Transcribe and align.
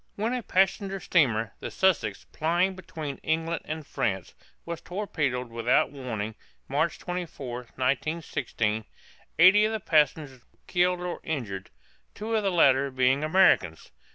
When 0.15 0.33
a 0.33 0.41
passenger 0.41 0.99
steamer, 0.99 1.53
the 1.59 1.69
"Sussex," 1.69 2.25
plying 2.31 2.73
between 2.75 3.17
England 3.17 3.61
and 3.65 3.85
France, 3.85 4.33
was 4.65 4.81
torpedoed 4.81 5.51
without 5.51 5.91
warning 5.91 6.33
(March 6.67 6.97
24, 6.97 7.57
1916), 7.77 8.85
eighty 9.37 9.63
of 9.63 9.71
the 9.71 9.79
passengers 9.79 10.41
were 10.41 10.57
killed 10.65 11.01
or 11.01 11.19
injured, 11.23 11.69
two 12.15 12.35
of 12.35 12.41
the 12.41 12.49
latter 12.49 12.89
being 12.89 13.23
Americans. 13.23 13.91